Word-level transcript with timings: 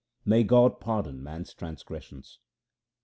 God 0.25 0.27
may 0.27 0.77
pardon 0.83 1.21
man's 1.21 1.53
transgressions. 1.53 2.39